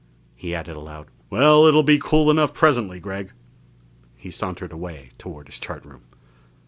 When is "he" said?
0.35-0.55, 4.17-4.31